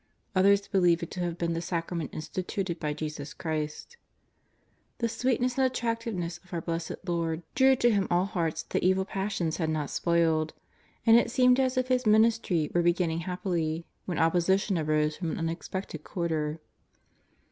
[0.35, 3.97] Others believe it to have been the Sacrament instituted by Jesus Christ.
[4.97, 9.05] The sweetness and attractiveness of our Blessed Lord drew to Him all hearts that evil
[9.05, 10.55] pas sions had not spoiled,
[11.05, 15.37] and it seemed as if His Ministry were beginning happily, when opposition arose from an
[15.37, 16.59] unexpected quarter.